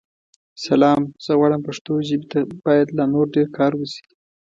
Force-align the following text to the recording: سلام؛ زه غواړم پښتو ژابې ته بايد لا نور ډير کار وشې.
سلام؛ 0.65 1.01
زه 1.25 1.31
غواړم 1.39 1.61
پښتو 1.67 1.93
ژابې 2.07 2.27
ته 2.31 2.39
بايد 2.63 2.87
لا 2.97 3.05
نور 3.13 3.25
ډير 3.33 3.47
کار 3.57 3.71
وشې. 3.75 4.03